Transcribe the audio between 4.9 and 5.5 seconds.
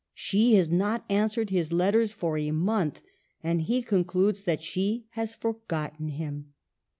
has